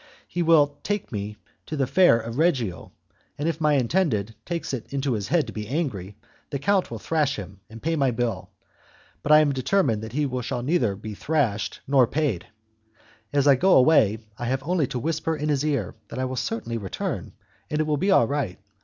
He 0.27 0.41
will 0.41 0.79
take 0.81 1.11
me 1.11 1.37
to 1.67 1.77
the 1.77 1.85
Fair 1.85 2.19
of 2.19 2.39
Reggio, 2.39 2.91
and 3.37 3.47
if 3.47 3.61
my 3.61 3.73
intended 3.73 4.33
takes 4.47 4.73
it 4.73 4.91
into 4.91 5.13
his 5.13 5.27
head 5.27 5.45
to 5.45 5.53
be 5.53 5.67
angry, 5.67 6.17
the 6.49 6.57
count 6.57 6.89
will 6.89 6.97
thrash 6.97 7.35
him 7.35 7.59
and 7.69 7.83
pay 7.83 7.95
my 7.95 8.09
bill, 8.09 8.49
but 9.21 9.31
I 9.31 9.41
am 9.41 9.51
determined 9.53 10.01
that 10.01 10.13
he 10.13 10.27
shall 10.41 10.63
be 10.63 10.71
neither 10.71 10.97
thrashed 11.15 11.81
nor 11.87 12.07
paid. 12.07 12.47
As 13.31 13.45
I 13.47 13.53
go 13.53 13.75
away, 13.77 14.17
I 14.39 14.45
have 14.45 14.63
only 14.63 14.87
to 14.87 14.97
whisper 14.97 15.35
in 15.37 15.49
his 15.49 15.63
ear 15.63 15.93
that 16.07 16.17
I 16.17 16.25
will 16.25 16.35
certainly 16.35 16.79
return, 16.79 17.33
and 17.69 17.79
it 17.79 17.83
will 17.85 17.97
be 17.97 18.09
all 18.09 18.25
right. 18.27 18.57